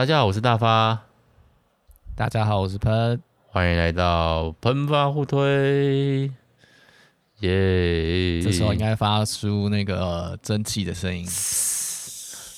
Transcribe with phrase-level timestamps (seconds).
[0.00, 0.98] 大家好，我是大发。
[2.16, 3.20] 大家好，我是喷。
[3.48, 6.22] 欢迎来到喷发互推。
[7.40, 8.40] 耶！
[8.40, 11.26] 这时候应该发出那个蒸汽的声音。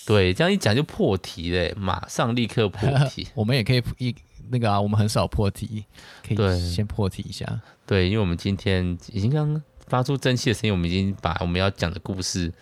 [0.06, 3.26] 对，这样一讲就破题嘞，马上立刻破题。
[3.34, 4.14] 我们也可以一
[4.52, 5.84] 那个啊，我们很少破题，
[6.24, 7.44] 可以先破题一下。
[7.84, 12.52] 对，对，因为我们今天已经刚发出蒸汽的声音，我们已经把我们要讲的故事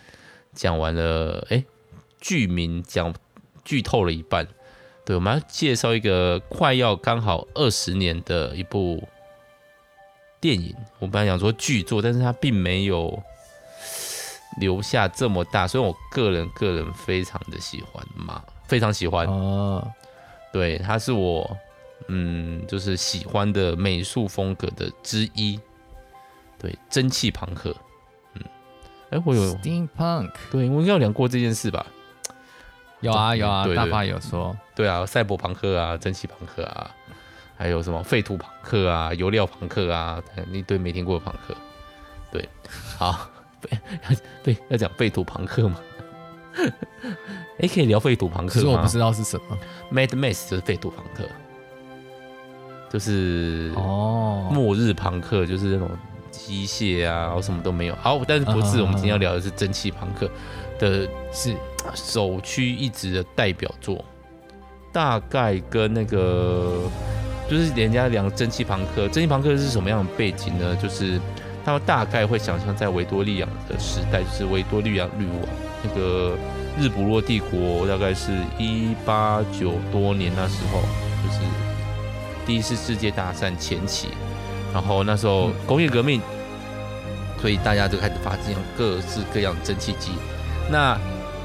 [0.54, 1.46] 讲完了。
[1.50, 1.62] 哎，
[2.18, 3.14] 剧名讲
[3.62, 4.48] 剧透了一半。
[5.10, 9.02] 对，我们要介绍一个快要刚好二十年的一部
[10.38, 10.72] 电影。
[11.00, 13.20] 我本来想说剧作，但是它并没有
[14.60, 19.26] 留下这么大，所以我个人个人非常的喜欢嘛，非常喜欢。
[19.26, 19.84] 哦，
[20.52, 21.56] 对，它是我
[22.06, 25.58] 嗯，就是喜欢的美术风格的之一。
[26.56, 27.74] 对，蒸汽朋克。
[28.34, 28.42] 嗯，
[29.10, 30.30] 哎，我有 Steampunk。
[30.52, 31.84] 对，我应该有聊过这件事吧？
[33.00, 34.56] 有啊有啊，大发有说。
[34.74, 36.90] 对啊，赛博朋克啊，蒸汽朋克啊，
[37.56, 41.54] 还有什么废土朋克啊，油料朋克啊，一堆没听过的朋克。
[42.30, 42.48] 对，
[42.96, 43.28] 好，
[44.42, 45.76] 对，要讲废土朋克吗？
[47.60, 48.54] 哎，可以聊废土朋克吗？
[48.54, 49.58] 其实我不知道是什么。
[49.92, 51.24] Mad Max 就是废土朋克，
[52.90, 55.90] 就是哦，末日朋克，就是那种
[56.30, 57.94] 机械啊，然后什么都没有。
[57.96, 60.28] 好，但是不是，我们今天要聊的是蒸汽朋克
[60.78, 61.54] 的，是
[61.94, 64.04] 首屈一指的代表作。
[64.92, 66.82] 大概跟那个
[67.48, 70.76] 就是人家讲蒸汽朋克，蒸汽朋克是什么样的背景呢？
[70.82, 71.20] 就是
[71.64, 75.48] 他们大概会想象在维多利亚的时代，就是维多利亚女王
[75.84, 76.36] 那个
[76.76, 80.80] 日不落帝国，大概是一八九多年那时候，
[81.22, 81.40] 就是
[82.44, 84.08] 第一次世界大战前期，
[84.72, 86.20] 然后那时候工业革命，
[87.40, 90.10] 所以大家就开始发展各式各样的蒸汽机，
[90.68, 90.98] 那。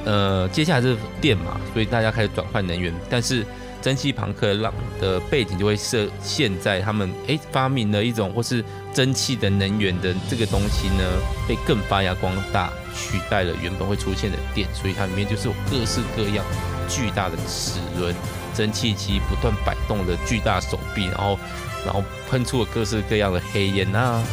[0.06, 2.94] 呃，接下来是电嘛，所以大家开始转换能源。
[3.10, 3.46] 但是
[3.82, 11.04] 蒸汽朋克浪的背景就会设现在他们哎发明了一种或是蒸汽的能源的这个东西呢，
[11.48, 14.68] 被更发扬光大，取代了原本会出现的电。
[14.74, 16.46] 所以它里面就是有各式各样
[16.88, 18.16] 巨大的齿轮
[18.54, 21.38] 蒸汽机不断摆动的巨大手臂，然后
[21.84, 24.24] 然后喷出了各式各样的黑烟啊。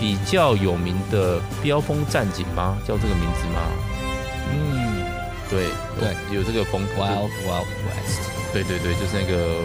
[0.00, 2.76] 比较有名的飙风战警吗？
[2.84, 3.60] 叫这个名字吗？
[4.52, 4.81] 嗯。
[5.52, 5.68] 对
[6.00, 7.02] 对，有这个风格。
[7.02, 8.30] Wild Wild West。
[8.52, 9.60] 对对对，就是那个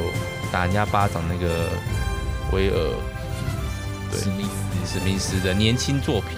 [0.52, 1.70] 打人家巴掌那个
[2.52, 2.76] 威尔，
[4.12, 6.32] 对，史密斯史密斯的年轻作品。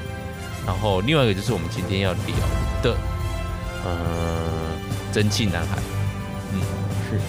[0.65, 2.21] 然后另外一个就是我们今天要聊
[2.83, 2.95] 的，
[3.83, 4.71] 呃，
[5.11, 5.77] 蒸汽男孩。
[6.53, 6.61] 嗯，
[7.09, 7.19] 是。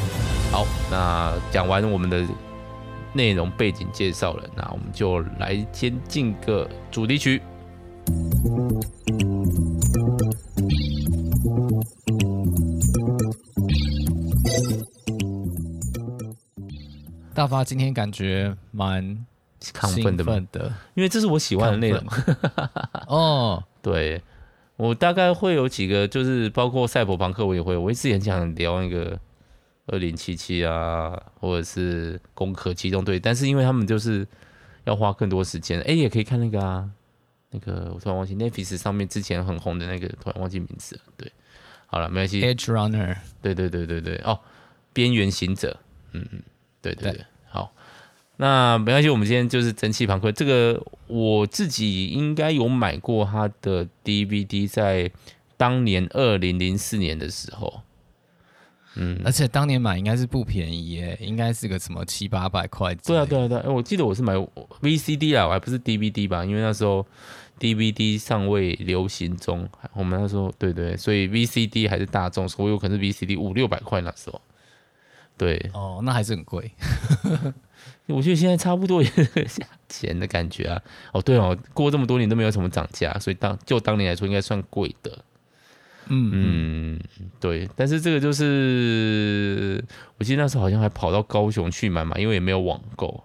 [0.53, 2.27] 好，那讲完我们的
[3.15, 7.41] 内容背景介绍了，那我们就来先进个主题曲。
[17.41, 19.03] 大发今天感觉蛮
[19.63, 22.05] 亢奋的，的，因为这是我喜欢的内容。
[23.09, 24.23] 哦，对，
[24.77, 29.19] 我大概会有几个，就是包括赛博朋克，我也会，我一直很想聊那个
[29.87, 34.29] 二零七七啊，或者是攻壳机动队，但是因为他们就是
[34.85, 35.81] 要花更多时间。
[35.81, 36.91] 哎，也可以看那个啊，
[37.53, 41.03] 那个我突然忘记 Netflix 上面之前很红的那个，突然忘记名字了。
[41.17, 41.33] 对，
[41.87, 42.43] 好了，没关系。
[42.43, 44.39] Edge Runner，对对对对对，哦，
[44.93, 45.79] 边缘行者，
[46.13, 46.43] 嗯嗯，
[46.83, 47.13] 对对对。
[47.13, 47.25] 对
[48.43, 50.33] 那没关系，我们今天就是蒸汽朋克。
[50.33, 55.11] 这个我自己应该有买过他的 DVD，在
[55.59, 57.83] 当年二零零四年的时候，
[58.95, 62.95] 嗯，而且当年买应该是不便宜耶，应该是个什么七八百块。
[62.95, 64.33] 对啊，对啊，对啊，我记得我是买
[64.81, 66.43] VCD 啊，我还不是 DVD 吧？
[66.43, 67.07] 因为那时候
[67.59, 74.41] DVD 尚未流行中，我们那时候对对，所以 VCD 还是大众，所以有可能是 VCD 五六百块那时候。
[75.41, 76.71] 对，哦，那还是很贵。
[78.09, 80.83] 我觉得现在差不多也是价钱的感觉啊。
[81.13, 85.25] 哦，对哦，过这么多年都没有什么涨价，所以当就当年来说应该算贵的。
[86.09, 87.01] 嗯嗯，
[87.41, 87.67] 对。
[87.75, 89.83] 但是这个就是，
[90.19, 93.25] 我记得那时候好像还跑到高雄去买嘛，因为也没有网购。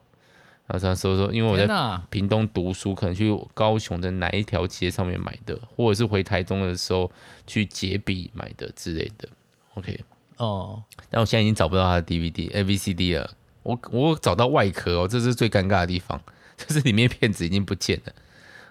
[0.68, 1.68] 然后那时候说，因为我在
[2.10, 7.12] 屏东读书，可能去高雄的哪一条街上面买的，或者是回台中的时候
[7.46, 9.28] 去捷比买的之类的。
[9.74, 10.00] OK，
[10.38, 13.32] 哦，但我现在已经找不到他的 DVD、A、VCD 了。
[13.64, 16.22] 我我找到外壳哦，这是最尴尬的地方，
[16.56, 18.14] 就是里面片子已经不见了，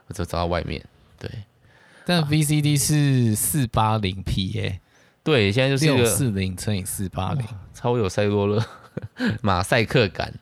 [0.06, 0.84] 我就找到外面。
[1.19, 1.28] 对，
[2.06, 4.81] 但 VCD 是四八零 P 耶，
[5.25, 8.64] 对，现在就是六四零乘以四八零，超有赛罗勒
[9.43, 10.34] 马赛克感。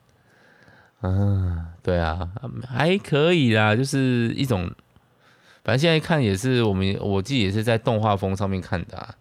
[1.00, 2.28] 嗯，对啊，
[2.68, 4.70] 还可以啦，就是一种，
[5.64, 9.14] 反正现在看也是我们我自己也是在动画风上面看的啊。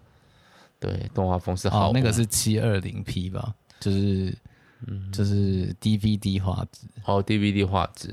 [0.81, 4.35] 对，动画风是好、哦，那个是七二零 P 吧，就是
[4.87, 8.09] 嗯，就是 DVD 画质，哦，DVD 画质，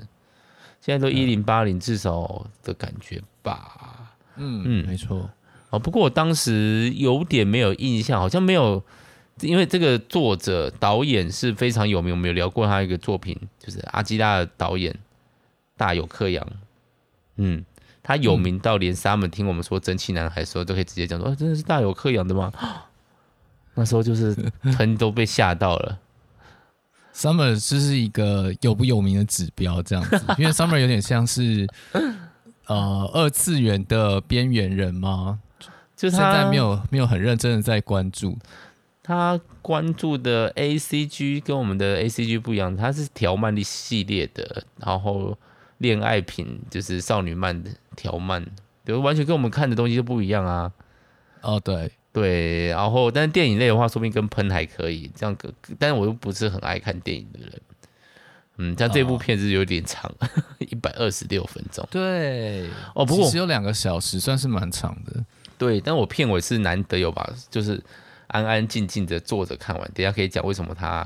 [0.81, 5.29] 现在都一零八零至少的感觉吧，嗯嗯，没错，
[5.71, 8.85] 哦，不过我当时有点没有印象，好像没有。
[9.43, 14.93] 因为这个作者导演是非常有名，我们有聊过他一个作品，就是阿基拉的导演
[15.77, 16.45] 大有克洋。
[17.37, 17.65] 嗯，
[18.09, 22.51] 他有名到连沙门听我们说《蒸汽男孩》的时候，都可以直接讲说：“哦，真的是大有克洋的吗？”
[23.77, 25.99] 那时候就是喷都被吓到了。
[27.15, 31.69] Summer 就是一个有不有名的指标，这样子，因为 Summer 有点像是
[32.65, 35.41] 呃二次元的边缘人吗？
[35.95, 38.39] 就他现在没有没有很认真的在关注。
[39.03, 45.37] 他关注的 A C G 跟我们的 A C G 不一样，他是条漫的系列的，然后
[45.77, 48.43] 恋爱品就是少女漫的条漫，
[48.85, 50.73] 比如完全跟我们看的东西就不一样啊。
[51.43, 55.37] 哦，对对，然后但是电影类的话，说不定跟喷还可以这样，
[55.79, 57.61] 但是我又不是很爱看电影的人。
[58.59, 60.13] 嗯，像这部片子有点长，
[60.61, 61.87] 一百二十六分钟。
[61.91, 65.25] 对，哦，不过只有两个小时，算是蛮长的。
[65.59, 67.83] 对，但我片尾是难得有把，就是。
[68.29, 71.03] 安安静静的坐着看完，等下可以讲为什么他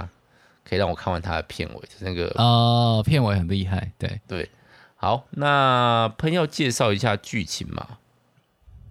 [0.69, 4.50] 可以让我看完他的片尾，就是那个哦，片尾很厉害，对对。
[5.02, 7.84] 好，那朋友介绍一下剧情嘛？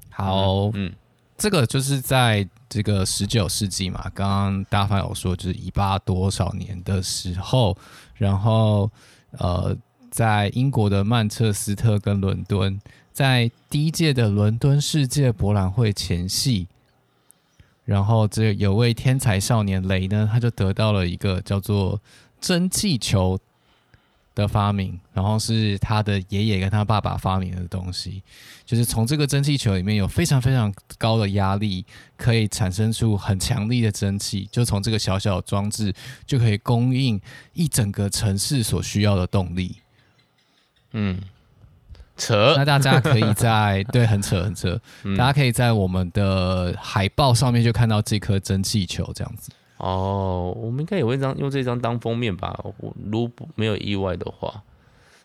[0.09, 0.93] 好，嗯，嗯，
[1.37, 7.77] 这个就是在这个十九世纪嘛，刚刚大凡有说就是一八多少年的时候，
[8.15, 8.91] 然后
[9.37, 9.73] 呃，
[10.09, 12.77] 在英国的曼彻斯特跟伦敦，
[13.13, 16.67] 在第一届的伦敦世界博览会前夕。
[17.85, 22.01] 然后，这有位天才少年雷呢，他就得到了一个叫做
[22.41, 23.39] 蒸汽球
[24.33, 28.23] 的发明，然后是他的爷爷跟他爸爸发明的东西，
[28.65, 31.85] 就是从这个蒸汽球里面有非常非常高的压力，
[32.17, 35.93] 可以产生出很强力的蒸汽，就从这个小小的装置
[36.25, 37.19] 就可以供应
[37.53, 39.77] 一整个城市所需要的动力。
[40.93, 41.19] 嗯。
[42.17, 49.49] 扯，那大家可以在对，很扯很扯， 嗯，大家可以在我们的海报上面就看到这颗蒸汽球这样子。
[49.81, 52.57] 哦，我们应该也会这样用这张当封面吧？
[52.77, 54.61] 我如果没有意外的话，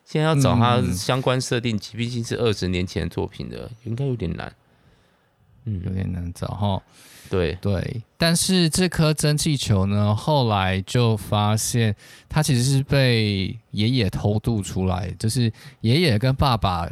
[0.03, 4.51] 现在要找它相关设定集，毕竟是二十年前作品的，应该有点难。
[5.65, 6.81] 嗯，有点难找哈。
[7.29, 11.95] 对对，但是这颗蒸汽球呢，后来就发现
[12.27, 15.51] 它其实是被爷爷偷渡出来，就是
[15.81, 16.89] 爷爷跟爸爸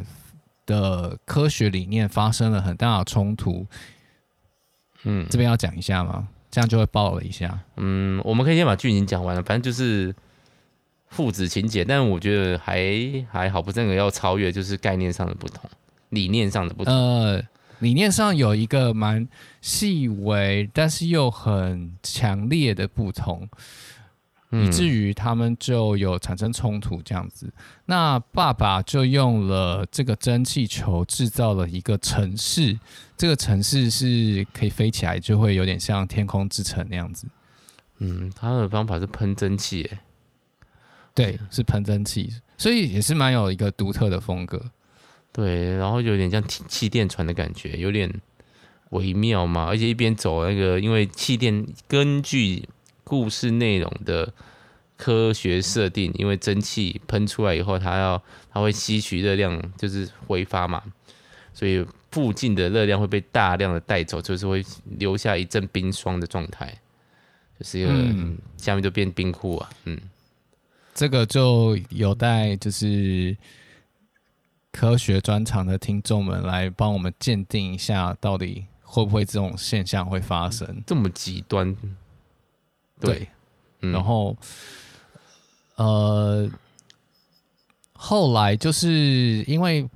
[0.66, 3.66] 的科学理念发生了很大的冲突。
[5.04, 6.28] 嗯，这边要讲一下吗？
[6.56, 7.60] 这样就会爆了一下。
[7.76, 10.14] 嗯，我们可以先把剧情讲完了，反正就是
[11.10, 12.82] 父子情节，但我觉得还
[13.30, 15.68] 还好，不是那个要超越，就是概念上的不同，
[16.08, 16.94] 理念上的不同。
[16.94, 17.42] 呃。
[17.80, 19.28] 理念上有一个蛮
[19.60, 23.46] 细微，但是又很强烈的不同，
[24.50, 27.52] 以至于他们就有产生冲突这样子。
[27.86, 32.78] 那爸爸就用了这个蒸汽球制造了一个城市，
[33.16, 37.26] 这个城市是可以飞起来，就会有点像天空之城那样子。
[37.98, 39.98] 嗯，他的方法是喷蒸汽，诶，
[41.14, 44.70] 对，是喷蒸汽，所以也是蛮有一个独特的风格。
[45.32, 48.10] 对，然后有点像气垫船的感觉，有点
[48.90, 49.66] 微妙嘛。
[49.66, 52.68] 而且一边走那个，因为气垫根据
[53.08, 54.32] 故事内容的
[54.96, 60.82] 科学设定，因为蒸汽喷出来以后，它要它会吸取热量，就是挥发嘛，
[61.54, 64.64] 所以附近的热量会被大量的带走，就是会
[64.98, 66.66] 留下一阵冰霜的状态，
[67.60, 69.70] 就是一个、嗯、下面就变冰库啊。
[69.84, 70.00] 嗯，
[70.92, 73.36] 这个就有待就是。
[74.72, 80.82] 科学专长的听众们来帮我们鉴定一下，到底会不会这种现象会发生？
[80.86, 81.74] 这么极端？
[83.00, 83.28] 对，
[83.80, 84.36] 然后
[85.76, 86.48] 呃，
[87.92, 89.88] 后来就是因为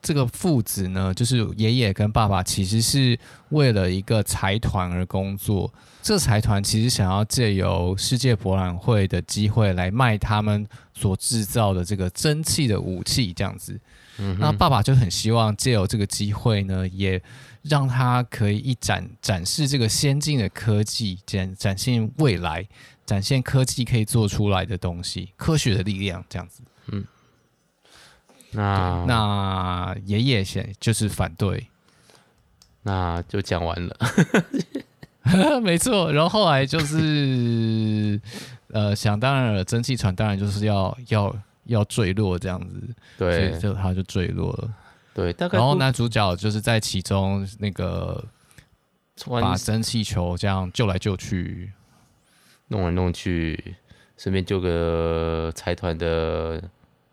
[0.00, 3.18] 这个父子呢，就是爷爷跟爸爸，其实是
[3.48, 5.72] 为了一个财团而工作。
[6.02, 13.80] 这财团其实想要借由世界博览会的机会来卖他们所制造的这个蒸汽的武器，这样子。
[14.18, 17.20] 嗯、那爸爸就很希望借由这个机会呢，也
[17.64, 22.66] 让他可以一展展示这个先进的科技，展展现未来，
[23.04, 26.62] 展现科技可以做出来的东西，科学的力量这样子。
[26.92, 27.04] 嗯，
[28.52, 31.66] 那那爷爷先就是反对，
[32.82, 33.96] 那就讲完了。
[35.60, 38.20] 没错，然后后来就是
[38.68, 41.36] 呃，想当然了，蒸汽船当然就是要要。
[41.66, 44.70] 要坠落这样子，对，所以就他就坠落了，
[45.14, 45.56] 对，大概。
[45.56, 48.22] 然后男主角就是在其中那个
[49.26, 51.72] 把蒸汽球这样救来救去，
[52.68, 53.76] 弄来弄去，
[54.18, 56.62] 顺便救个财团的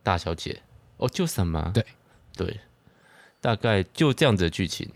[0.02, 0.60] 大小姐。
[0.98, 1.72] 哦，救什么？
[1.74, 1.86] 对
[2.36, 2.60] 对，
[3.40, 4.90] 大概就这样子的剧情。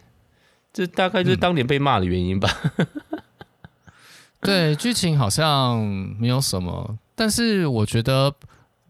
[0.73, 2.49] 这大概就是当年被骂的原因吧。
[2.77, 2.87] 嗯、
[4.41, 5.79] 对，剧情好像
[6.19, 8.35] 没有什么，但是我觉得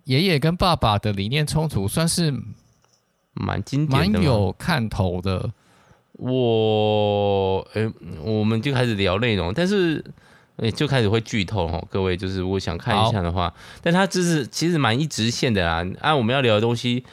[0.06, 2.34] 爷爷跟爸爸的理念冲突算是
[3.36, 5.52] 蛮经典的，蛮有看头的。
[6.14, 7.92] 我，哎，
[8.24, 10.04] 我们就开始聊内容，但是，
[10.58, 11.84] 哎，就开始会剧透哈。
[11.90, 15.86] 各位，就是如果想看一下的话，但它就是其实蛮一直线的啦。
[16.00, 17.04] 按我们要聊的东西，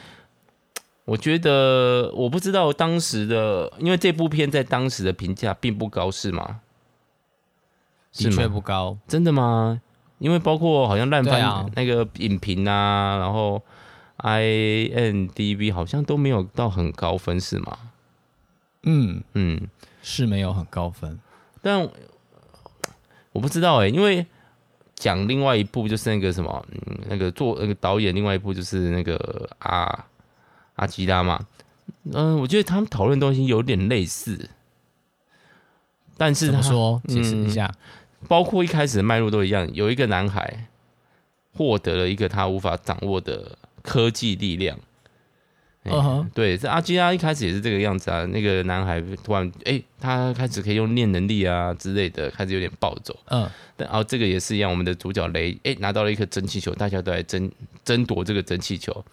[1.05, 6.61] 我觉得我不知道当时的，因为这部片在当时的评价并不高，是吗？
[8.13, 9.81] 的确不高，真的吗？
[10.19, 13.61] 因为包括好像烂番那个影评啊，然后
[14.17, 17.77] IMDB 好像都没有到很高分，是吗？
[18.83, 19.69] 嗯嗯，
[20.01, 21.17] 是没有很高分，
[21.61, 21.89] 但
[23.31, 24.25] 我不知道哎、欸，因为
[24.95, 30.05] 讲另外一部就是那个什么，嗯，那个做那个导演，另外一部就是那个阿
[30.75, 31.45] 阿吉拉嘛，
[32.11, 34.49] 嗯，我觉得他们讨论东西有点类似，
[36.17, 37.01] 但是他说？
[37.07, 37.65] 解释一下、
[38.21, 40.67] 嗯，包括一开始的脉络都一样，有一个男孩
[41.53, 44.75] 获得了一个他无法掌握的科技力量。
[45.85, 48.25] 嗯哼，对，这阿基拉一开始也是这个样子啊。
[48.27, 53.13] 那个男孩突然，哎、欸，他开始可以用念能力啊之类的，开始有点暴走。
[53.25, 57.51] 嗯，但然后这个也是一样，我们的主角雷，哎、欸，拿到了一颗蒸汽球，大家都来争
[57.83, 59.03] 争夺这个蒸汽球。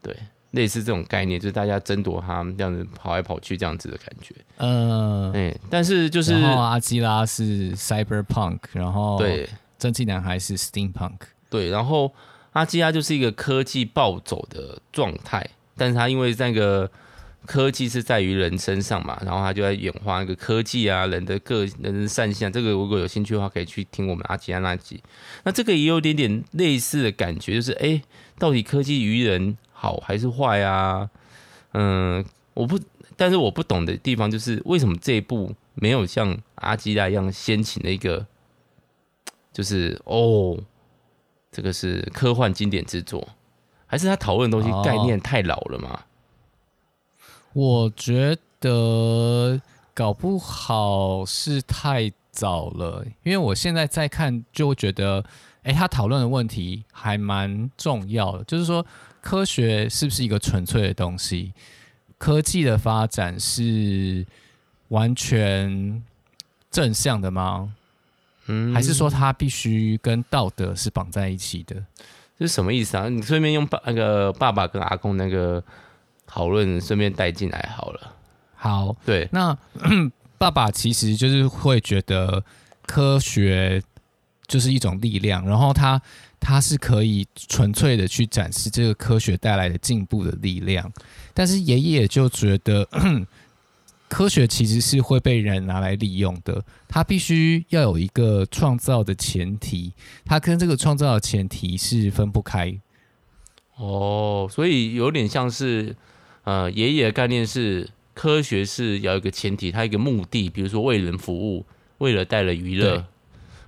[0.00, 0.16] 对，
[0.52, 4.32] 类似这种概念，就是大家争夺他这样子跑来跑去这样子的感觉。
[4.58, 9.48] 嗯，哎、欸，但是就是然后阿基拉是 cyberpunk，然后对，
[9.80, 11.18] 蒸汽男孩是 steampunk，
[11.50, 12.14] 对，然后
[12.54, 15.48] 阿基拉就是一个科技暴走的状态。
[15.76, 16.90] 但是他因为那个
[17.46, 25.02] 科技是在于人身上嘛，然后他就在演化那个科技啊，人的个人的善性啊，这个如果有兴趣的话，可以去听我们阿基拉那集。
[25.42, 28.00] 那这个也有点点类似的感觉，就是哎，
[28.38, 31.10] 到底科技于人好还是坏啊？
[31.72, 32.78] 嗯，我不，
[33.16, 38.24] 但是我不懂的地方就是为什么这一部没有像阿基拉一样先请了一个，
[39.52, 40.56] 就是哦，
[41.54, 43.26] 这个是科幻经典之作。
[43.86, 45.90] 还是他讨论的东西概念太老了吗？
[45.92, 46.02] 哦，
[47.52, 49.60] 我觉得
[49.92, 55.24] 搞不好是太早了，因为我现在在看，就会觉得，
[55.62, 58.84] 哎、欸，他讨论的问题还蛮重要的，就是说，
[59.20, 61.52] 科学是不是一个纯粹的东西？
[62.18, 64.26] 科技的发展是
[64.88, 66.02] 完全
[66.70, 67.74] 正向的吗？
[68.46, 71.74] 嗯，还是说它必须跟道德是绑在一起的？
[72.38, 73.08] 这是什么意思啊？
[73.08, 75.62] 你顺便用爸那个爸爸跟阿公那个
[76.26, 78.14] 讨论，顺便带进来好了。
[78.54, 79.56] 好，对，那
[80.38, 82.44] 爸爸其实就是会觉得
[82.86, 83.82] 科学
[84.46, 86.00] 就是一种力量，然后他
[86.40, 90.92] 他是可以纯粹的去展示这个科学带来的进步的力量，
[91.32, 92.86] 但是爷爷就觉得。
[94.14, 99.92] 科学其实是会被人拿来利用的，它必须要有一个创造的前提，
[100.24, 102.72] 它跟这个创造的前提是分不开。
[103.74, 105.96] 哦，所以有点像是，
[106.44, 111.66] 呃，爷爷的概念是科学是要有一个前提，它一个目的，比如说为人服务，
[111.98, 113.04] 为了带来娱乐，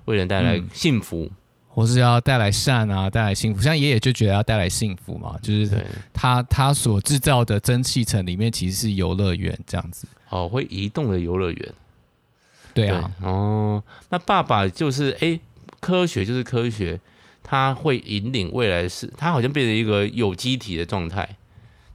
[0.04, 1.24] 为人带来幸福。
[1.24, 1.30] 嗯
[1.76, 3.60] 或是要带来善啊，带来幸福。
[3.60, 10.06] 像爷爷就觉得要带来幸福嘛，就是他他所制造的蒸汽层里面其实是游乐园这样子。
[10.28, 11.74] 哦，会移动的游乐园。
[12.74, 13.28] 对啊对。
[13.28, 15.40] 哦，那爸爸就是哎、欸，
[15.80, 17.00] 科学就是科学，
[17.42, 21.36] 他会引领未来的事，他好像变成一个有机体的状态，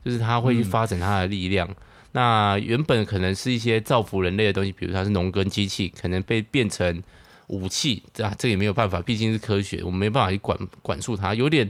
[0.03, 1.67] 就是他会去发展他的力量。
[1.67, 1.75] 嗯、
[2.13, 7.01] 那原本可能是一些造福人类的东西，比如他是农耕机器，可能被变成。
[7.47, 11.35] 武器，这这也没有办法，毕竟是科学，我们没办法去管管束它。
[11.35, 11.69] 有点，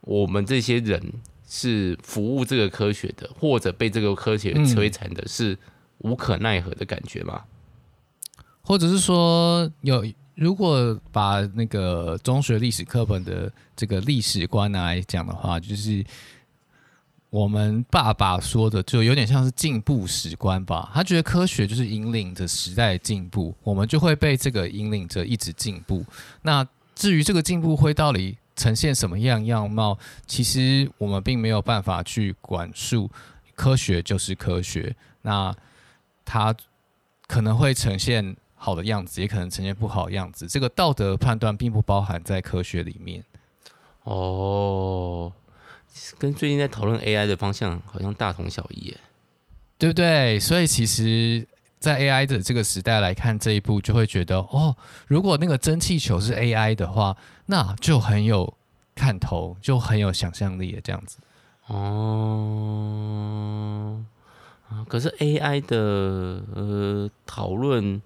[0.00, 1.00] 我们这些人
[1.48, 5.56] 是服务这个科学的，或者被这个科学摧残的，是
[5.98, 7.42] 无可奈何的感觉吗？
[8.62, 16.04] 或者是说，有如果把那个中学历史课本的这个历史观来讲的话，就是。
[17.30, 26.02] 我们爸爸说的就有点像是进步史观吧，他觉得科学就是引领着时代进步，我们就会被这个引领着一直进步。
[26.40, 33.10] 那至于这个进步会到底呈现什么样样貌，其实我们并没有办法去管束。
[33.54, 35.54] 科学就是科学，那
[36.24, 36.54] 它
[37.26, 40.46] 可能会呈现好的样子，也可能呈现不好的样子。
[40.46, 43.24] 这个道德判断并不包含在科学里面。
[44.02, 45.32] 哦。
[46.18, 48.96] 跟最近在讨论 AI 的方向好像大同小异，耶，
[49.78, 50.38] 对不对？
[50.38, 51.44] 所以其实
[51.78, 57.16] 在 AI 的这个时代来看这一部，就会觉得哦，如果那个蒸汽球是 AI 的话，
[57.46, 58.52] 那就很有
[58.94, 61.18] 看头，就很有想象力这样子。
[61.68, 61.84] 哦，
[64.88, 68.02] 可是 AI 的呃讨论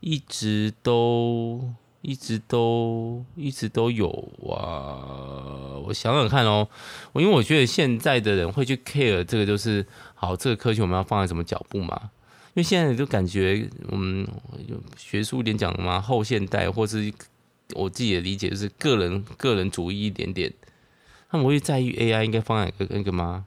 [0.00, 4.08] 一直都一直都一直都有
[4.48, 5.80] 啊。
[5.84, 6.68] 我想想看哦，
[7.12, 12.10] 我因为我觉得现在的人会去 care 这个，就是好，这个科学我们要放在什么脚步嘛？
[12.54, 14.26] 因为现在就感觉，嗯，
[14.96, 17.12] 学术点讲嘛，后现代，或是
[17.74, 20.52] 我自己的理解就是个人个人主义一点点。
[21.30, 23.46] 他们会在意 AI 应该放在那个吗？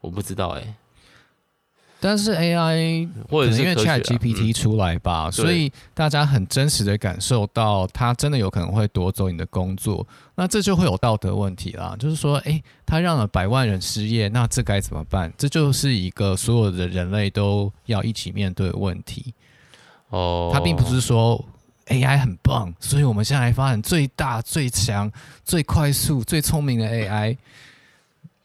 [0.00, 0.76] 我不知道哎、
[2.00, 11.96] 但是 AI 或者是因为 ChatGPT 出来吧，嗯、所以大家很真实的感受到它真的有可能会夺走你的工作，那这就会有道德问题啦。
[11.98, 15.32] 就是说，诶、欸，它让了百万人失业，那这该怎么办？
[15.36, 19.34] 这就是一个所有的人类都要一起面对的问题。
[20.10, 21.44] 哦，它并不是说。
[21.88, 25.10] AI 很棒，所以我们现在发展最大、最强、
[25.42, 27.34] 最快速、最聪明的 AI。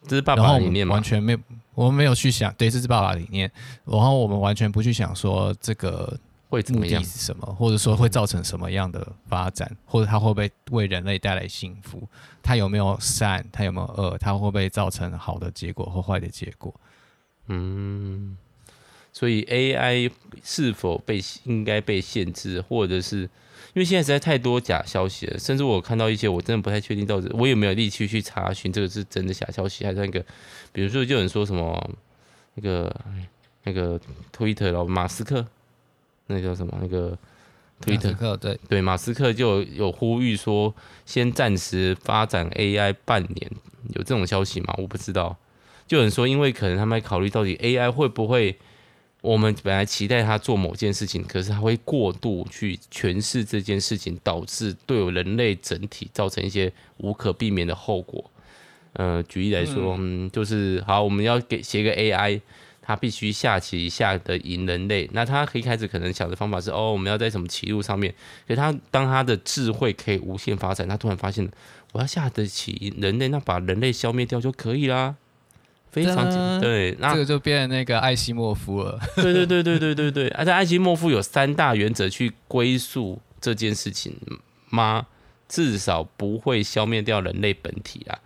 [0.08, 0.94] 这是爸爸的理念吗？
[0.94, 1.40] 完全没有，
[1.74, 2.54] 我们没有去想。
[2.56, 3.52] 对，这是爸爸理念。
[3.86, 6.18] 然后我们完全不去想说这个
[6.50, 12.08] 会目的是什么，或者说会造成什么样的发展，或者它会不会为人类带来幸福？
[12.42, 13.46] 它有没有善？
[13.52, 14.18] 它有没有恶？
[14.20, 16.74] 它会不会造成好的结果或坏的结果？
[17.48, 18.38] 嗯。
[19.16, 20.10] 所以 AI
[20.44, 23.30] 是否被应该被限制，或者是
[23.74, 30.24] 因为现在实在太多假消息了，甚至我看到一些我真的不太确定到底我有没有力气去查询这个是真的假消息，还是那个，
[30.72, 31.92] 比如说就有人说什么
[32.54, 32.96] 那个
[33.64, 34.00] 那个
[34.32, 35.46] Twitter 老马斯克，
[36.28, 37.18] 那个叫什么那个
[37.82, 40.74] Twitter 对对马斯克就有，呼吁说
[41.06, 43.52] 先暂时发展 AI 半年，
[43.96, 44.76] 有这种消息吗？
[44.78, 45.36] 我不知道，
[45.88, 48.58] 就有人说因为可能他们还考虑到底 AI 会不会。
[49.24, 58.30] 我们本来期待他做某件事情，可是他会过度去诠释这件事情，导致对我人类整体造成一些无可避免的后果。
[58.92, 62.42] 呃，举例来说，嗯，就是好，我们要给写个 AI，
[62.82, 65.10] 它必须下棋下的赢人类。
[65.14, 68.14] 那他一开始可能想的方法是，哦，我们要在什么棋路上面？
[68.46, 71.50] 可是他当它的智慧可以无限发展，它突然发现，
[71.94, 75.16] 我要下得棋人类，那把人类消灭掉就可以啦。
[75.94, 79.00] 非常紧，对，那这个就变成那个艾希莫夫了。
[79.16, 84.16] 对对对对对对对，而且艾希莫夫有三大原则去归宿这件事情
[84.72, 85.06] 吗？
[85.48, 88.18] 至少不会消灭掉人类本体啊。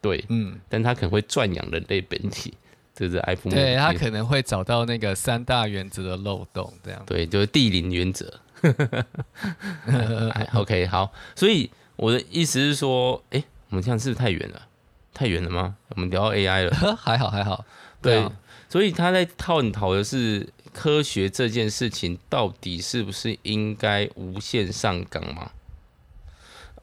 [0.00, 2.52] 对，嗯，但他可能会转养人类本体，
[2.92, 3.62] 这是艾夫莫夫。
[3.62, 7.00] 对，他可能会找到那个三大原则的漏洞，这样。
[7.06, 8.40] 对，就是地灵原则。
[10.54, 14.62] OK，好，所以我的意思是说，哎，我们这样是不是太远了？
[15.12, 15.76] 太远了吗？
[15.88, 17.64] 我们聊到 AI 了， 还好还好。
[18.00, 18.26] 对，
[18.68, 25.50] 所以他在探讨的是科学这件事情到底是不是应该无限上岗吗？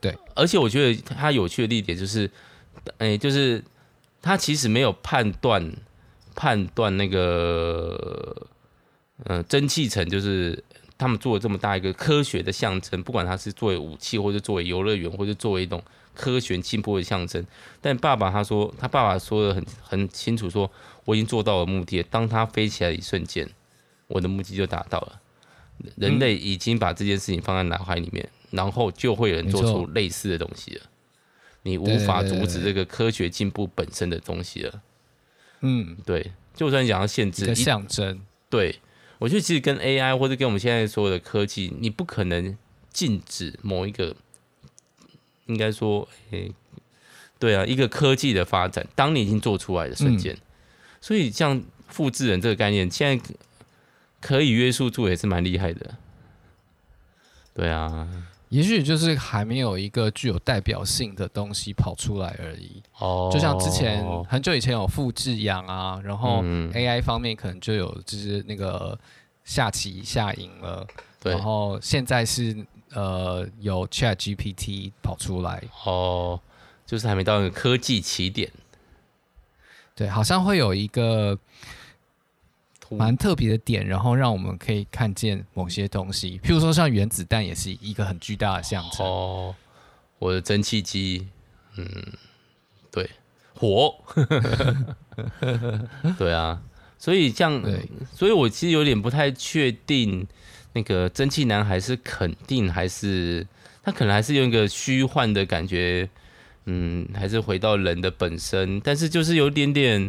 [0.00, 2.30] 对，而且我觉得他有趣的地点就是，
[2.98, 3.64] 哎，就是
[4.22, 5.72] 他其实没有判断
[6.36, 8.46] 判断那个，
[9.24, 10.62] 呃，蒸汽层就是
[10.96, 15.82] 他们做了这么大一个科学的象征，不管它是作为武器，或者作为游乐园，或者作为一种。
[16.18, 17.46] 科学进步的象征，
[17.80, 20.72] 但爸爸他说，他爸爸说的很很清楚说，说
[21.04, 22.02] 我已经做到了目的。
[22.02, 23.48] 当他飞起来的一瞬间，
[24.08, 25.20] 我的目的就达到了。
[25.96, 30.82] 人类已经把这件事情放在脑海里面，嗯、然后就会有人做出类似的东西了。
[31.62, 34.82] 你无法阻止这个科学进步本身的东西了。
[35.60, 38.80] 嗯，对，就算你讲到限制，象征，对，
[39.18, 42.58] 我觉得其实跟 AI 或者跟我们现在所有的科技，你不可能
[42.92, 44.16] 禁止某一个。
[45.48, 46.52] 应该说，诶、欸，
[47.38, 50.40] 对啊，一个科技的发展，当你已经做出来的瞬间，嗯、
[51.00, 53.24] 所以像复制人这个概念，现在
[54.20, 55.94] 可以约束住，也是蛮厉害的。
[57.54, 58.06] 对啊，
[58.50, 62.82] 也许就是还没有一个具有代表性的东西跑出来而已。
[62.98, 68.98] 哦，就像之前很久以前有复制羊啊，然后 AI 方面可能就有就是那个
[69.44, 70.86] 下棋下赢了，
[71.22, 72.66] 然后现在是。
[72.92, 76.40] 呃，有 Chat GPT 跑出来哦，
[76.86, 78.50] 就是还没到那个科技起点。
[79.94, 81.38] 对，好像会有一个
[82.88, 89.06] 蛮特别的点，然后让我们可以看见某些东西，譬如说像原子弹也是一个很巨大的象征。
[89.06, 89.54] 哦，
[90.18, 91.28] 我的蒸汽机，
[91.76, 91.86] 嗯，
[92.90, 93.10] 对，
[93.54, 94.02] 火，
[96.16, 96.62] 对啊，
[96.98, 100.26] 所以这样，对所以我其实有点不太确定。
[100.78, 103.44] 那个蒸汽男孩是肯定还是
[103.82, 106.08] 他可能还是用一个虚幻的感觉，
[106.66, 110.08] 嗯，还是回到人的本身，但是就是有点点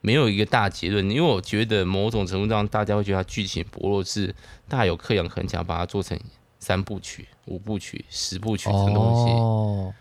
[0.00, 4.34] 没有一个大结论，因为我觉得某种程度上，大家会觉得它剧情薄弱，是
[4.68, 6.18] 大有克洋很想把它做成
[6.58, 9.30] 三部曲、五部曲、十部曲的东西。
[9.32, 9.94] 哦，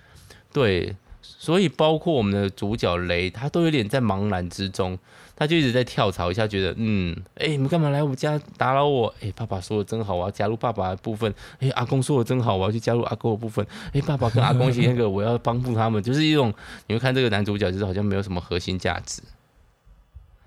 [0.51, 4.97] 对，所以包括我们的主角雷，他都有点在茫然之中，
[5.39, 9.11] 他就一直在跳槽一下，觉得嗯，哎，你们干嘛来我们家打扰我？
[9.21, 11.33] 哎，爸爸说的真好，我要加入爸爸的部分。
[11.59, 13.65] 哎，阿公说的真好，我要去加入阿公的部分。
[13.93, 16.53] 哎，爸爸跟阿公一起那个，我要帮助他们， 就是一种
[16.87, 19.21] 你会看这个男主角，就是好像没有什么核心价值。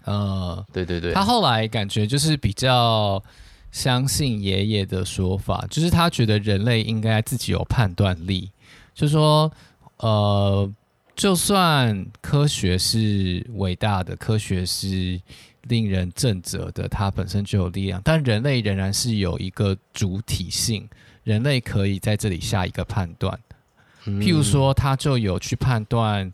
[0.05, 3.23] 呃，对对对，他后来感觉就是比较
[3.71, 8.51] 相信爷爷的说法，就是他觉得人类应该自己有判断力，
[8.93, 9.51] 就是说，
[9.99, 10.71] 呃，
[11.14, 15.20] 就算科学是伟大的，科学是
[15.62, 20.88] 令人震慑的，它本身就有力量，但人类仍然是有一个主体性，
[21.25, 23.38] 人类可以在这里下一个判断，
[24.05, 26.33] 譬如说，他就有去判断。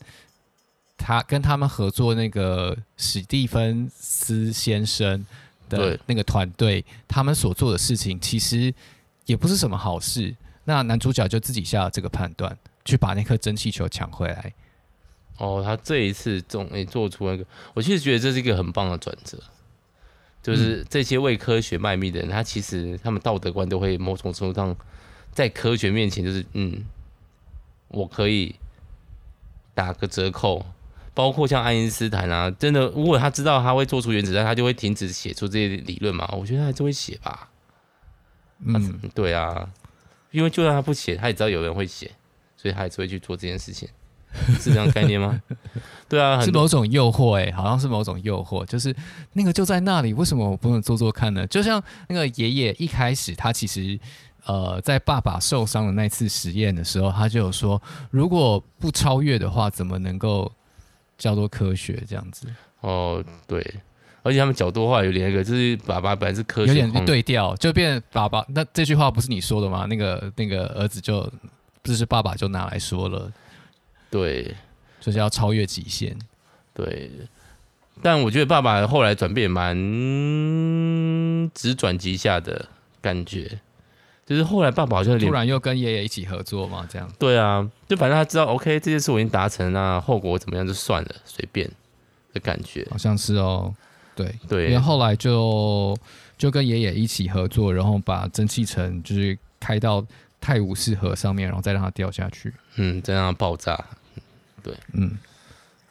[1.00, 5.24] 他跟他们合作那个史蒂芬斯先生
[5.68, 8.74] 的那个团队，他们所做的事情其实
[9.24, 10.34] 也不是什么好事。
[10.64, 14.52] 那男主角就自己下了这个判断，去把那颗蒸汽球抢回来。
[15.38, 19.38] 哦，他这一次总诶做出那个，我其实觉得这是一个很棒的转折。
[20.42, 24.76] 就是这些为科学卖命的人，他其实他们道德观都会某种程度上
[25.32, 26.84] 在科学面前，就是嗯，
[27.88, 28.54] 我可以
[29.74, 30.64] 打个折扣。
[31.14, 36.32] 包括像爱因斯坦啊，真的，如果他知道他会做出原子弹，他就会停止写出这些理论嘛？
[36.32, 37.50] 我觉得他还是会写吧。
[38.64, 39.68] 嗯，对啊，
[40.30, 42.12] 因为就算他不写，他也知道有人会写，
[42.56, 43.88] 所以他还是会去做这件事情，
[44.60, 45.40] 是这样概念吗？
[46.08, 48.94] 对啊，是某种诱惑哎、欸，好像是某种诱惑，就是
[49.32, 51.46] 那个就在那里，为什么我不能做做看呢？
[51.46, 53.98] 就像那个爷爷一开始，他其实
[54.44, 60.50] 呃，在爸爸受伤的那次实验的时候，他就有说，如果不超越的话，怎么能够？
[61.18, 62.46] 叫做科学这样子
[62.80, 63.58] 哦，对，
[64.22, 68.46] 而且他们角度话有点那个，就是爸爸本来是科学，有点对调，就变爸爸。
[68.50, 69.84] 那这句话不是你说的吗？
[69.86, 71.28] 那个那个儿子就
[71.82, 73.28] 不是爸爸就拿来说了，
[74.10, 74.54] 对，
[75.00, 76.16] 就是要超越极限。
[76.74, 77.10] 对，
[78.02, 79.76] 但我觉得爸爸后来转变蛮
[81.54, 82.68] 直转急下的
[83.00, 83.60] 感觉。
[84.24, 87.10] 就是后来爸爸好像突然又跟爷爷一起合作嘛，这样。
[87.18, 91.66] 对啊，就反正他知道，OK，这件事我已经达成了，那后果怎么样就算了，随便
[92.34, 92.86] 的感觉。
[92.90, 93.74] 好像是哦，
[94.14, 94.66] 对对。
[94.66, 95.96] 因为后来就
[96.36, 100.04] 就跟爷爷一起合作，然后把蒸汽城就是开到
[100.40, 103.78] 泰晤士河上面，然后再让它掉下去，嗯，再让它爆炸。
[104.62, 105.18] 对，嗯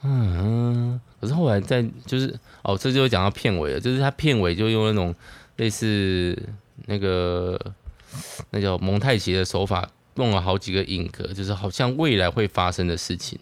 [0.04, 1.02] 嗯。
[1.20, 5.14] 可是后来在就是哦，这就讲到片尾了，就是它片尾就用那种
[5.58, 6.38] 类似
[6.86, 7.60] 那个。
[8.52, 13.38] 那叫蒙太奇的手法，弄了好几个影格，就是好像未来会发生的事情。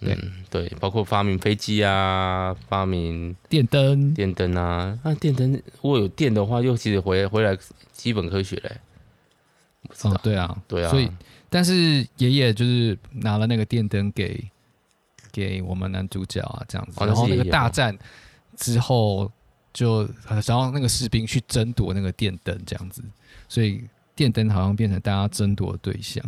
[0.00, 0.16] 嗯，
[0.50, 7.56] 对，包括发明飞机啊，发明电灯，电灯啊，那电灯如果有电的话，又其实回回来
[7.92, 8.80] 基本科学嘞。
[10.02, 10.90] 哦，对啊，对啊。
[10.90, 11.10] 所以，
[11.50, 14.42] 但是爷爷就是拿了那个电灯给
[15.30, 17.04] 给我们男主角啊，这样子。
[17.04, 17.96] 然后那个大战
[18.56, 19.30] 之后，
[19.72, 23.02] 就然后那个士兵去争夺那个电灯，这样子。
[23.48, 26.24] 所以电灯好像变成大家争夺的对象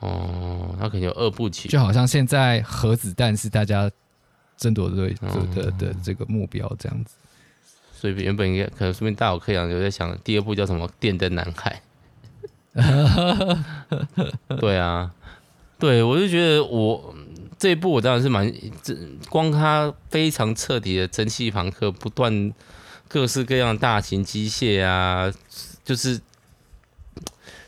[0.00, 3.90] 哦，他可能有二部曲，就好像现在核子弹是大家
[4.56, 7.14] 争夺的对的、哦、的的这个目标这样子。
[7.92, 11.70] 所以原本应该可能说明大有克洋有在想第二部叫什么《电灯男孩》。
[14.60, 15.12] 对啊，
[15.78, 17.14] 对我就觉得我
[17.58, 18.96] 这一部我当然是蛮这
[19.28, 22.52] 光他非常彻底的蒸汽朋克，不断
[23.08, 25.32] 各式各样大型机械啊，
[25.84, 26.20] 就是。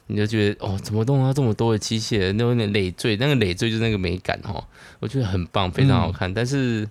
[0.06, 2.30] 你就觉得哦，怎么弄到这么多的机械？
[2.34, 4.62] 那有点累赘，那个累赘就是那个美感哦，
[4.98, 6.30] 我觉得很棒，非常好看。
[6.30, 6.86] 嗯、但是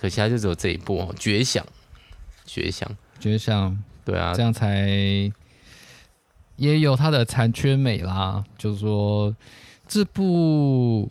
[0.00, 1.62] 可惜它就只有这一部哦，绝响，
[2.46, 5.30] 绝响，绝响，对啊，这样才
[6.58, 8.44] 也有它的残缺美啦。
[8.58, 9.34] 就是说
[9.88, 11.10] 这部，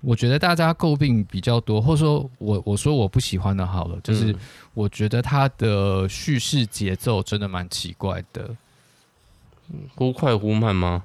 [0.00, 4.32] 我觉得大家诟病比较多，或者说我我说我不喜欢的，好了，就是
[4.72, 8.54] 我觉得它的叙事节奏真的蛮奇怪的。
[9.94, 11.02] 忽快忽慢吗？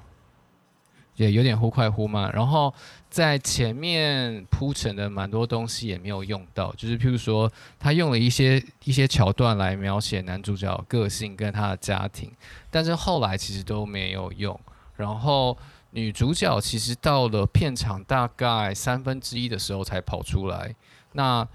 [1.16, 2.30] 也有点忽快忽慢。
[2.32, 2.72] 然后
[3.10, 12.30] 在前面铺陈的蛮多东西也没有用到，就是譬如说他用了一些一些桥段来描写男主角个性跟他的家庭，
[12.70, 14.58] 但是后来其实都没有用。
[14.96, 15.56] 然后
[15.90, 20.74] 女主角其实到了片场大概三分之一的时候才跑出来，
[21.12, 21.46] 那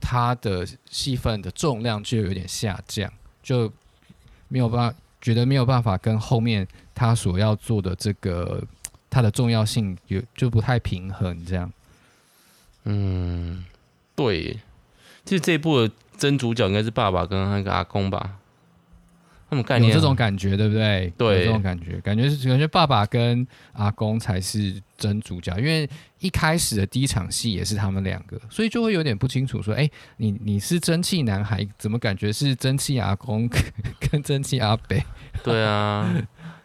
[0.00, 3.72] 她的戏份的重量就有点下降，就
[4.48, 4.94] 没有办。
[5.18, 8.62] 觉得没有办法跟后面他所要做的这个
[9.16, 11.72] 它的重要性有就不太平衡这样。
[12.84, 13.64] 嗯，
[14.14, 14.58] 对，
[15.24, 18.36] 其实这一部的真主角应该是爸爸跟那个阿公吧。
[19.48, 21.10] 他们概念有这种感觉，对不对？
[21.16, 33.48] 对，有这种感觉，感觉是感觉爸爸跟阿公才是真主角，因为一开始的第一场戏也是他们两个，所以就会有点不清楚，说，哎，你你是蒸汽男孩，怎么感觉是蒸汽阿公
[34.10, 35.02] 跟蒸汽阿北？
[35.42, 36.12] 对啊，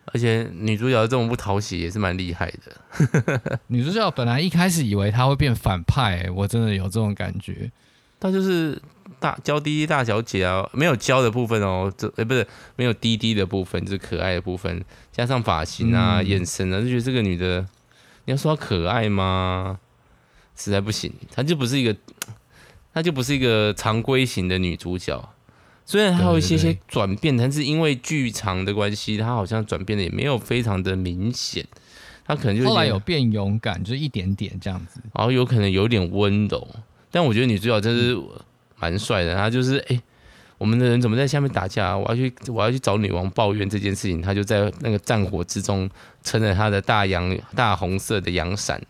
[0.06, 3.60] 而且女主角这种不讨喜也是蛮厉害的。
[3.68, 7.72] 女主角本来一开始以为她会变反派，我真的有这种感觉，
[8.20, 8.82] 她就是。
[9.20, 17.62] 大娇滴滴大小姐啊，没有娇的部分哦，这哎不是没有滴滴的部分，就是可爱的部分，加上发型啊、嗯、眼神啊，就觉得这个女的，
[18.26, 19.78] 你要说她可爱吗？
[20.56, 21.96] 实在不行，她就不是一个，
[22.96, 25.30] 她就不是一个常规型的女主角。
[25.86, 31.66] 虽然还有一些些转变，但是因为剧场的关系，他好像转变的也没有非常的明显。
[32.26, 36.68] 他可能就后来有变勇敢，就一点点这样子，然后有可能有点温柔，
[37.10, 38.14] 但我觉得女主角真是。
[38.14, 38.30] 嗯
[38.82, 40.02] 蛮帅的，她就是哎、欸，
[40.58, 41.96] 我们的人怎么在下面打架？
[41.96, 44.20] 我要去，我要去找女王抱怨这件事情。
[44.20, 45.88] 他就在那个战火之中，
[46.24, 48.82] 撑着他的大阳大红色的阳伞，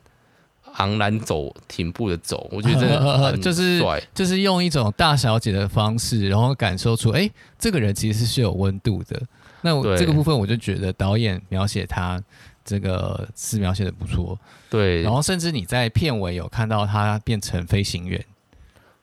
[0.73, 2.47] 昂然走，挺步的走。
[2.51, 3.81] 我觉得 就是
[4.13, 9.21] 就是用一种大小姐的方式，然后感受出哎、欸，这个人其实是有温度的。
[9.61, 12.19] 那我这个部分我就觉得导演描写他
[12.65, 14.37] 这个是描写的不错。
[14.69, 18.23] 对，然后甚至你在片尾有看到他变成飞行员。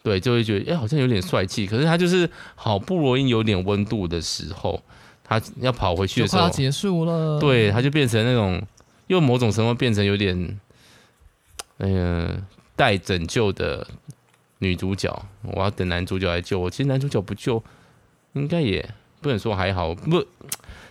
[0.02, 1.66] 对，就会觉得哎、欸，好像有点帅气。
[1.66, 4.81] 可是他就是好不容易有点温度的时候，
[5.22, 7.38] 他要跑回去的时候，结束了。
[7.38, 8.62] 对，他就变成那种，
[9.09, 10.59] 又某种程度变成有点，
[11.79, 12.43] 哎呀，
[12.77, 13.87] 待拯救的
[14.59, 15.11] 女主角。
[15.43, 16.71] 我要等男主角来救我。
[16.71, 17.62] 其实男主角不救，
[18.35, 18.88] 应该也
[19.21, 19.95] 不能说还好。
[19.95, 20.25] 不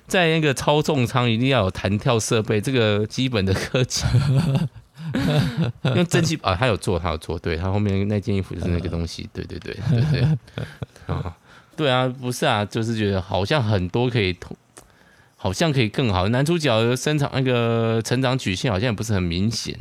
[0.08, 4.06] 在那个操纵舱一定要有弹跳设备，这个基本的科技。
[5.96, 10.22] 用蒸汽啊，他有做，他有做，对，他后面那件衣服就是那个东西，对对对对对，
[11.06, 11.38] 啊，
[11.78, 14.36] 对啊，不是啊，就是觉得好像很多可以，
[15.38, 16.28] 好像可以更好。
[16.28, 19.80] 男主角的生长那个成长曲线好像也不是很明显，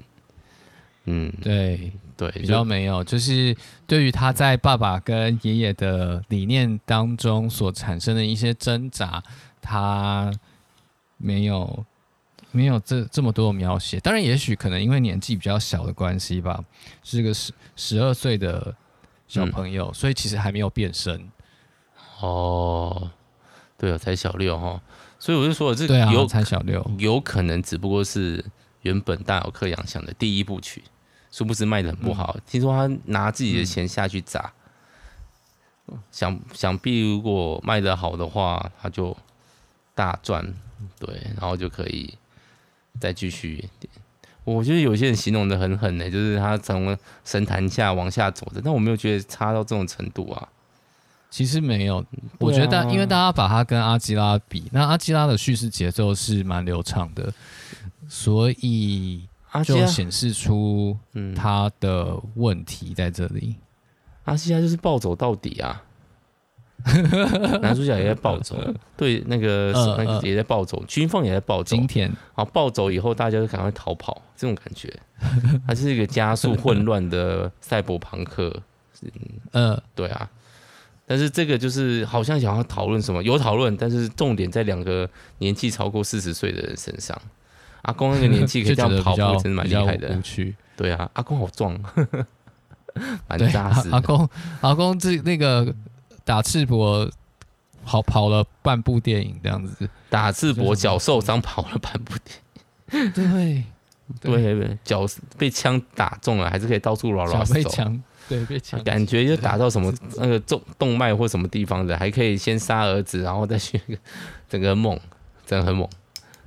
[1.07, 9.23] 嗯，对对，比较没有，就是对于他在爸爸跟爷爷的理念当中所产生的一些挣扎，
[9.61, 10.31] 他
[11.17, 11.85] 没有。
[12.53, 16.65] 没有这这么多的描写，当然，也许可能因为年纪比较小的关系吧，
[17.05, 18.75] 是个十十二岁的
[19.29, 21.31] 小朋友，嗯，所以其实还没有变身。
[22.21, 23.11] 哦，
[23.77, 24.81] 对啊，才小六哈，
[25.19, 28.43] 所以我就说这对啊，有才小六，有可能只不过是
[28.81, 30.83] 原本大友克洋想的第一部曲，
[31.37, 32.33] 殊不知卖的很不好。
[32.37, 34.53] 嗯，听说他拿自己的钱下去砸，
[35.89, 39.15] 嗯，想想必如果卖的好的话，他就
[39.95, 40.55] 大赚，
[40.99, 42.17] 对，然后就可以。
[42.99, 43.93] 再继续一点，
[44.43, 46.97] 我觉得有些人形容的很狠呢、欸，就是他从
[47.27, 50.49] 神坛下往下走的，但我没有觉得差到这种程度啊。
[51.29, 52.03] 其实没有，
[52.39, 57.31] 我觉得因为大家把他跟阿基拉比，那阿基拉的叙事节奏是蛮流畅的，
[58.09, 59.29] 所以
[59.63, 60.97] 就显示出
[61.35, 63.57] 他的问题在这里。
[64.25, 65.83] 阿西亚就是暴走到底啊。
[67.63, 68.57] 男主角也在暴走，
[68.97, 71.75] 对，那个那个也在暴走，军方也在暴走。
[71.75, 74.95] 今天，好暴走以后，大家就赶快逃跑，这种感觉，
[75.67, 78.63] 它是一个加速混乱的赛博朋克。
[79.53, 80.31] 嗯，对啊。
[81.07, 87.21] 但是这个就是好像想要讨论什么，有讨论，但是重点在两个年纪超过四十岁的人身上。
[87.87, 90.17] 阿公那个年纪可以 这样跑步，真的蛮厉害的。
[90.77, 91.77] 对啊，阿公好壮，
[93.27, 93.91] 蛮扎实。
[93.91, 94.29] 阿公，
[94.61, 95.75] 阿公这那个。
[96.27, 97.09] 打赤膊
[97.85, 102.15] 跑跑了半部电影这样子，打赤膊脚受伤跑了半部
[102.91, 103.65] 电影，对
[104.21, 105.07] 对对，脚
[105.39, 107.55] 被枪打中了，还是可以到处绕绕手。
[107.55, 113.81] 被枪对被枪，感觉就打到什么那个动动脉或什么地方的，还可以先杀儿子，然后再去
[114.49, 114.99] 整个猛，
[115.47, 115.89] 真的很猛。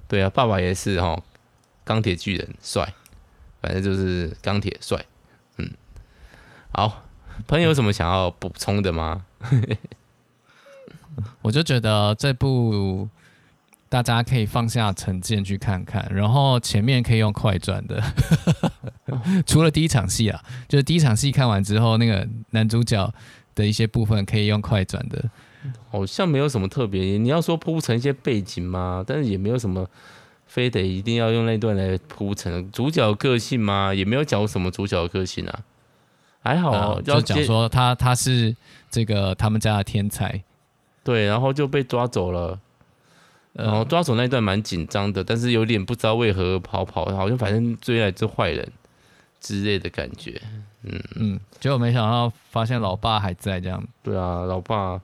[0.09, 1.17] 对啊，爸爸也是哈，
[1.89, 2.93] 钢铁巨人帅，
[3.63, 5.03] 反正就是钢铁帅。
[5.57, 5.67] 嗯，
[6.71, 7.03] 好，
[7.47, 9.25] 朋友有什么想要补充的吗？
[11.41, 13.09] 我就觉得这部
[13.89, 17.99] 大家可以放下成见去看看，然后前面可以用快转的，
[19.47, 23.11] 除了第一场戏啊，就是第一场戏看完之后，那个男主角
[23.55, 25.27] 的一些部分可以用快转的，
[25.89, 27.17] 好像没有什么特别。
[27.17, 29.03] 你要说铺成一些背景吗？
[29.07, 29.89] 但是也没有什么
[30.49, 33.93] 非得一定要用那段来铺成主角个性吗？
[33.93, 35.59] 也没有讲什么主角的个性啊。
[36.41, 38.55] 还好、啊，就讲说他他是
[38.89, 40.41] 这个他们家的天才，
[41.03, 42.57] 对，然后就被抓走了，
[43.53, 48.71] 然后抓走那一段蛮紧张的，但是有点不知道为何跑跑，好像反正追来是坏人，
[49.41, 50.41] 之类的感觉。
[50.83, 53.85] 嗯嗯，结果没想到发现老爸还在这样。
[54.01, 54.99] 对啊，老爸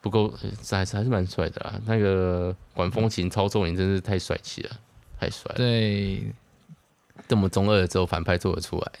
[0.00, 0.32] 不够，
[0.70, 1.80] 还是还是蛮帅的啦。
[1.86, 4.70] 那个管风琴、操纵你真是太帅气了，
[5.18, 5.54] 太帅了。
[5.56, 6.32] 对，
[7.28, 8.92] 这么中二的，只有反派做得出来。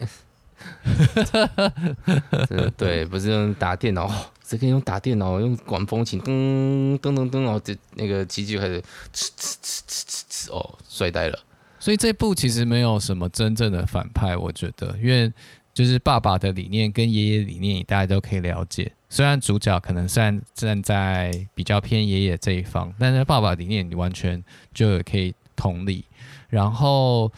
[2.76, 4.10] 对，不是用打电脑，
[4.42, 8.82] 只可以用打电脑，用管风琴，噔噔噔噔，然后这那个机器开始
[9.14, 11.38] 呲呲呲呲呲呲，哦，帅呆了。
[11.78, 15.32] 所以这部其实没有什么真正的反派，我觉得，因为
[15.80, 18.92] 就是爸爸的理念跟爷爷理念，大家都可以了解。
[19.08, 24.42] 虽然主角可能站站在比较偏爷爷这一方，但是爸爸理念你完全
[24.74, 26.04] 就可以同理。
[26.48, 27.32] 然后。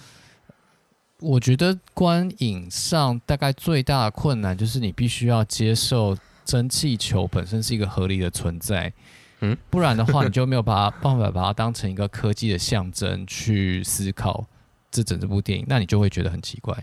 [1.24, 8.92] 我觉得观影上大概最大的困难就是你必须要接受蒸汽球本身是一个合理的存在，
[9.38, 14.44] 嗯，不然的话你就没有把它办法把它当成一个科技的象征去思考
[14.90, 16.76] 这整这部电影，那你就会觉得很奇怪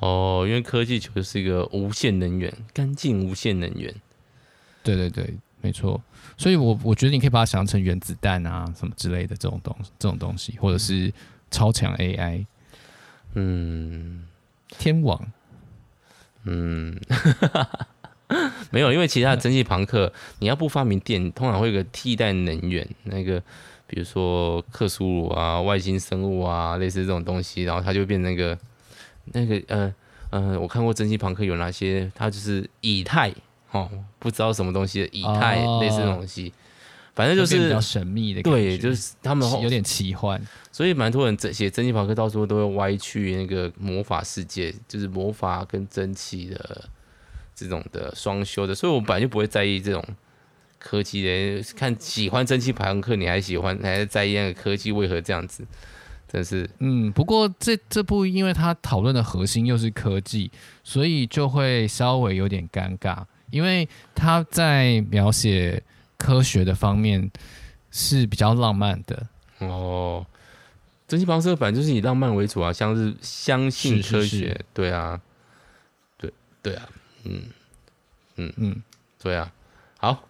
[0.00, 3.94] 哦，因为科技球是一个无限能源，干净无限能源，
[4.82, 6.00] 对对对，没错，
[6.36, 11.12] 所以我我觉得你可以把它想成原子弹啊什么之类的这种东这种东西，或者是
[11.50, 12.46] 超强 AI。
[13.34, 14.26] 嗯，
[14.68, 15.20] 天网，
[16.44, 16.98] 嗯，
[18.70, 23.38] 没有，因为其他的蒸汽朋克，你要不发明电，通常会有个替代能源，那个
[23.86, 28.58] 比如说克苏鲁啊、外星生物啊，类似这种东西，然后它就变成一个
[29.32, 29.94] 那个呃
[30.30, 33.32] 呃，我看过蒸汽朋克有哪些，它就是以太
[33.70, 36.52] 哦，不知道什么东西的以太，哦、类似的东西。
[37.14, 46.88] 反正就是比较神秘的对，就是他们有点奇幻，所以蛮多人写蒸汽朋克，到时候都会歪曲那个魔法世界，就是魔法跟蒸汽的
[47.56, 50.04] 这种的双修的，所以我本来就不会在意这种
[50.78, 51.74] 科技的。
[51.74, 55.64] 看喜欢蒸汽朋克，你还喜欢，还是在意那个科技为何这样子？
[56.28, 60.50] 真是，嗯，不过这这部因为它讨论的核心又是科技，
[60.84, 65.82] 所以就会稍微有点尴尬，因为他在描写。
[66.20, 67.30] 科学的方面
[67.92, 69.28] 是比较浪漫的。
[69.58, 70.26] 哦。
[71.06, 74.64] 蒸汽朋克反正就是以浪漫为主啊，像是相信科学，是是是。
[74.74, 75.20] 对啊，
[76.16, 76.88] 对对啊，
[77.22, 77.44] 嗯
[78.34, 78.82] 嗯嗯，
[79.22, 79.52] 对啊，
[79.98, 80.24] 好，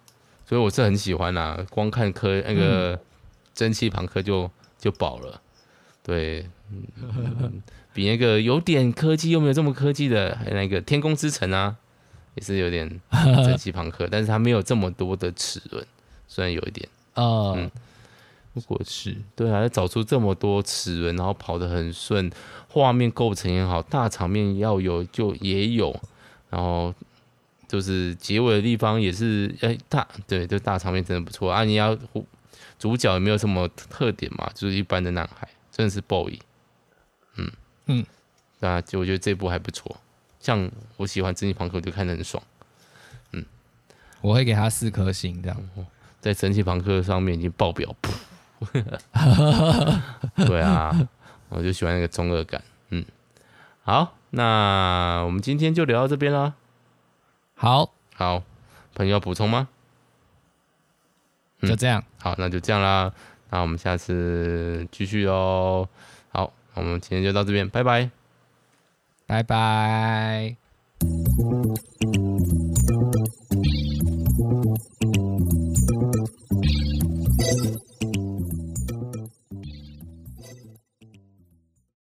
[0.45, 3.01] 所以我是很喜欢啊，光看科那个
[3.55, 5.41] 蒸汽朋克就就饱了，
[6.03, 7.61] 对、嗯，
[7.93, 11.77] 比那个有点科技又没有这么科技的，还有那个天空之城啊。
[12.35, 12.87] 也是有点
[13.43, 15.85] 蒸汽朋克，但是它没有这么多的齿轮，
[16.25, 17.53] 虽然有一点啊，
[18.53, 22.31] 如果是对啊，要找出这么多齿轮，然后跑得很顺，
[22.69, 25.93] 画面构成也好，大场面要有就也有，
[26.49, 26.93] 然后
[27.67, 31.65] 就是结尾的地方也是哎、欸、大对，就大场面真的不错啊！
[31.65, 31.97] 你要
[32.77, 35.45] 主角也没有什么特点嘛，就是一般的男孩，
[35.79, 36.37] 真的是 boy，
[37.37, 37.49] 嗯
[37.85, 38.05] 嗯，
[38.59, 39.95] 那就我觉得这部还不错。
[40.37, 42.43] 像我喜欢蒸汽朋克，就看得很爽。
[43.31, 43.45] 嗯，
[44.19, 45.57] 我会给他四颗星，这样。
[46.19, 47.95] 在蒸汽朋克上面已经爆表，
[50.35, 50.93] 对啊，
[51.47, 52.61] 我就喜欢那个中二感。
[52.89, 53.05] 嗯，
[53.83, 56.55] 好，那我们今天就聊到这边啦。
[57.55, 58.43] 好，好，
[58.95, 59.69] 朋友要补充吗？
[61.61, 62.03] 就这样。
[62.19, 63.13] 好，那就这样啦。
[63.49, 65.87] 那我们下次继续哦。
[66.29, 68.09] 好，我们今天就到这边，拜拜。
[69.25, 70.55] 拜拜。